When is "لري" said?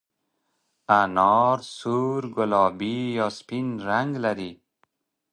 4.23-4.51